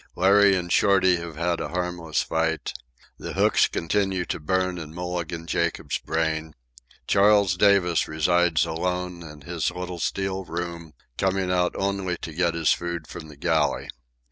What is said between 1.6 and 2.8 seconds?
harmless fight.